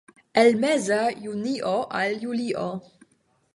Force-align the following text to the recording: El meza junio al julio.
El 0.41 0.55
meza 0.61 0.97
junio 1.25 1.73
al 2.01 2.19
julio. 2.25 2.67